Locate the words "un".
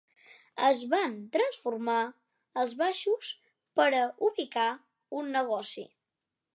5.23-5.35